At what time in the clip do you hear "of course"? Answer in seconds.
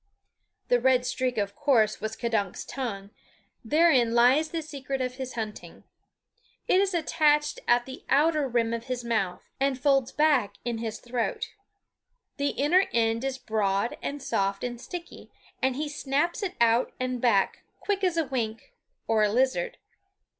1.37-2.01